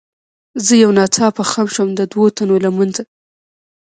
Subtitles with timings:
[0.65, 3.01] زه یو ناڅاپه خم شوم، د دوو تنو له منځه.